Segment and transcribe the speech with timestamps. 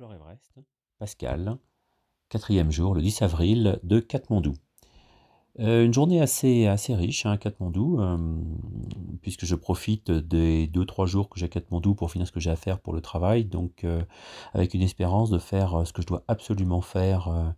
[0.00, 0.14] Explore
[1.00, 1.58] Pascal,
[2.28, 4.54] quatrième jour, le 10 avril, de Katmandou.
[5.58, 8.16] Euh, une journée assez, assez riche hein, à Katmandou, euh,
[9.22, 12.50] puisque je profite des 2-3 jours que j'ai à Katmandou pour finir ce que j'ai
[12.50, 14.00] à faire pour le travail, donc euh,
[14.54, 17.56] avec une espérance de faire ce que je dois absolument faire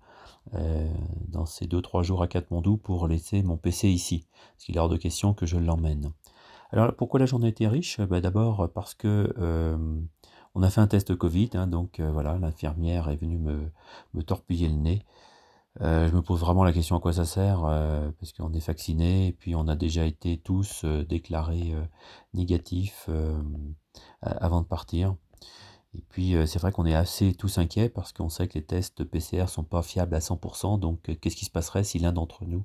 [1.29, 4.89] dans ces 2-3 jours à Katmandou pour laisser mon PC ici, parce qu'il est hors
[4.89, 6.11] de question que je l'emmène.
[6.71, 8.01] Alors pourquoi la journée était riche?
[8.01, 9.31] Bah, D'abord parce que
[10.55, 14.69] on a fait un test Covid, hein, donc euh, voilà, l'infirmière est venue me, torpiller
[14.69, 15.05] le nez.
[15.81, 18.67] Euh, je me pose vraiment la question à quoi ça sert, euh, parce qu'on est
[18.67, 21.75] vacciné, et puis on a déjà été tous déclarés
[22.35, 23.09] négatifs
[24.23, 25.15] avant de partir.
[25.95, 29.03] Et puis c'est vrai qu'on est assez tous inquiets parce qu'on sait que les tests
[29.03, 32.65] PCR sont pas fiables à 100%, donc qu'est-ce qui se passerait si l'un d'entre nous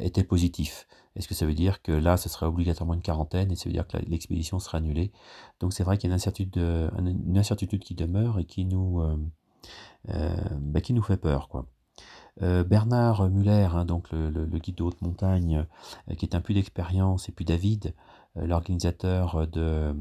[0.00, 0.86] était positif?
[1.18, 3.72] Est-ce que ça veut dire que là, ce serait obligatoirement une quarantaine et ça veut
[3.72, 5.10] dire que l'expédition sera annulée?
[5.58, 9.16] Donc c'est vrai qu'il y a une incertitude, qui demeure et qui nous, euh,
[10.10, 11.48] euh, bah, qui nous fait peur.
[12.42, 15.66] Euh, Bernard Muller, hein, donc le, guide de haute montagne,
[16.16, 17.94] qui est un peu d'expérience, et puis David,
[18.36, 19.96] l'organisateur de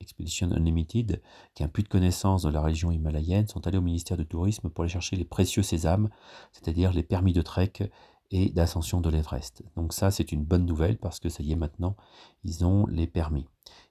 [0.00, 1.22] Expedition Unlimited,
[1.54, 4.26] qui a un peu de connaissance de la région himalayenne, sont allés au ministère du
[4.26, 6.10] Tourisme pour aller chercher les précieux sésames,
[6.52, 7.72] c'est-à-dire les permis de trek
[8.32, 9.62] et d'ascension de l'Everest.
[9.76, 11.96] Donc ça, c'est une bonne nouvelle parce que ça y est maintenant,
[12.44, 13.46] ils ont les permis.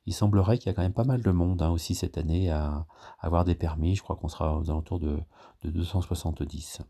[0.08, 2.50] Il semblerait qu'il y a quand même pas mal de monde hein, aussi cette année
[2.50, 2.88] à,
[3.19, 3.95] avoir des permis.
[3.95, 5.22] Je crois qu'on sera aux alentours de,
[5.64, 6.81] 270.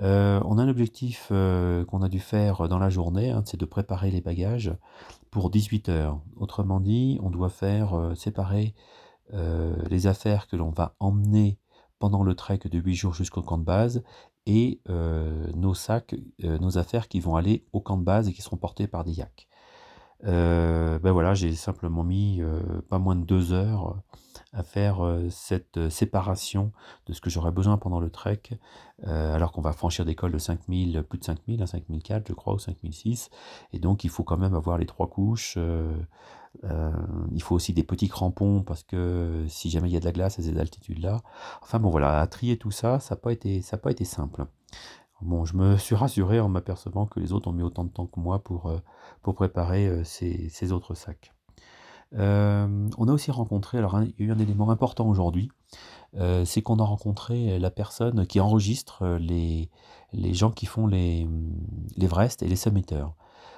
[0.00, 3.56] Euh, on a un objectif euh, qu'on a dû faire dans la journée, hein, c'est
[3.56, 4.72] de préparer les bagages
[5.30, 6.20] pour 18 heures.
[6.36, 8.74] Autrement dit, on doit faire euh, séparer
[9.90, 11.58] les affaires que l'on va emmener
[11.98, 14.02] pendant le trek de 8 jours jusqu'au camp de base
[14.46, 18.32] et euh, nos sacs, euh, nos affaires qui vont aller au camp de base et
[18.32, 19.46] qui seront portés par des yaks.
[20.24, 22.42] Euh, ben voilà, j'ai simplement mis
[22.88, 24.02] pas moins de deux heures
[24.54, 26.72] à faire cette séparation
[27.06, 28.40] de ce que j'aurais besoin pendant le trek,
[29.04, 32.58] alors qu'on va franchir des cols de 5000, plus de 5000, 5004 je crois, ou
[32.58, 33.30] 5006,
[33.74, 35.58] et donc il faut quand même avoir les trois couches,
[36.62, 40.12] il faut aussi des petits crampons parce que si jamais il y a de la
[40.12, 41.22] glace à ces altitudes-là.
[41.62, 44.46] Enfin bon voilà, à trier tout ça, ça n'a pas, été, pas été simple.
[45.20, 48.06] Bon, je me suis rassuré en m'apercevant que les autres ont mis autant de temps
[48.06, 48.72] que moi pour,
[49.22, 51.32] pour préparer ces, ces, autres sacs.
[52.12, 55.50] on a aussi rencontré, alors il y a eu un élément important aujourd'hui,
[56.44, 59.70] c'est qu'on a rencontré la personne qui enregistre les,
[60.12, 61.28] les gens qui font les,
[61.96, 62.08] les
[62.40, 63.12] et les summiters.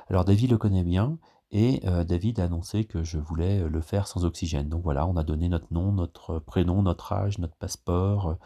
[0.08, 1.18] Alors David le connaît bien,
[1.52, 4.68] et David a annoncé que je voulais le faire sans oxygène.
[4.68, 8.36] Donc voilà, on a donné notre nom, notre prénom, notre âge, notre passeport.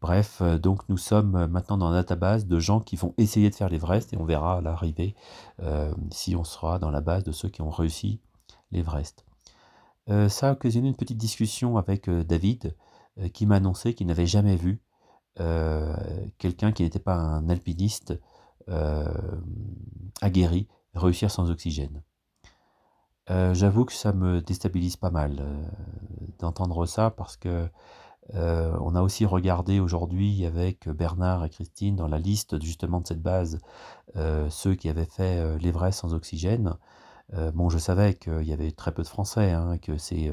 [0.00, 3.70] bref, donc nous sommes maintenant dans la database de gens qui vont essayer de faire
[3.70, 5.14] l'Everest et on verra à l'arrivée
[6.10, 8.20] si on sera dans la base de ceux qui ont réussi
[8.72, 9.24] l'Everest.
[10.28, 12.76] ça a occasionné une petite discussion avec David
[13.32, 14.82] qui m'a annoncé qu'il n'avait jamais vu
[16.38, 18.20] quelqu'un qui n'était pas un alpiniste
[20.20, 22.02] aguerri réussir sans oxygène.
[23.30, 25.62] Euh, j'avoue que ça me déstabilise pas mal, euh,
[26.38, 27.68] d'entendre ça parce que,
[28.34, 33.06] euh, on a aussi regardé aujourd'hui avec Bernard et Christine dans la liste justement de
[33.06, 33.58] cette base,
[34.50, 36.74] ceux qui avaient fait, l'Everest sans oxygène.
[37.54, 40.32] bon, je savais qu'il y avait très peu de Français, hein, que c'est,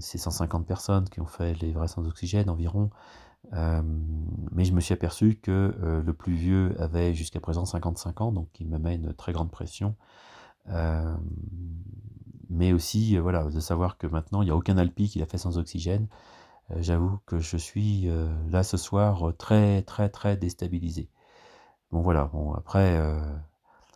[0.00, 2.90] c'est 150 personnes qui ont fait l'Everest sans oxygène environ,
[3.52, 8.48] mais je me suis aperçu que, le plus vieux avait jusqu'à présent 55 ans, donc
[8.60, 9.96] il me met une très grande pression.
[10.70, 11.16] Euh,
[12.50, 15.26] mais aussi, euh, voilà, de savoir que maintenant, il n'y a aucun Alpi qui l'a
[15.26, 16.08] fait sans oxygène.
[16.70, 18.08] Euh, j'avoue que je suis
[18.50, 21.08] là ce soir très, très, très déstabilisé.
[21.92, 23.00] Bon, voilà, bon, après,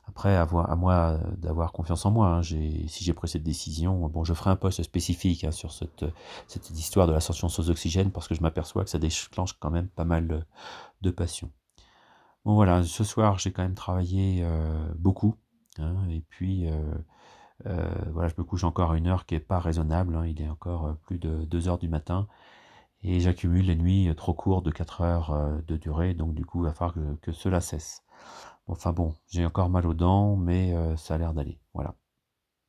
[0.06, 0.46] après à
[0.76, 2.28] moi d'avoir confiance en moi.
[2.28, 6.04] Hein, si j'ai pris cette décision, bon, je ferai un post spécifique hein, sur cette,
[6.48, 9.88] cette histoire de l'ascension sans oxygène parce que je m'aperçois que ça déclenche quand même
[9.88, 10.46] pas mal
[11.02, 11.50] de passion.
[12.44, 14.46] Bon voilà, ce soir j'ai quand même travaillé
[14.96, 15.36] beaucoup.
[15.78, 16.94] Hein, et puis, euh,
[17.66, 20.40] euh, voilà, je me couche encore à une heure qui est pas raisonnable, hein, il
[20.42, 22.28] est encore euh, plus de 2 heures du matin,
[23.02, 26.68] et j'accumule les nuits trop courtes de 4 heures de durée, donc du coup, il
[26.68, 28.04] va falloir que, cela cesse.
[28.68, 31.58] enfin bon, j'ai encore mal aux dents, mais ça a l'air d'aller.
[31.74, 31.94] Voilà.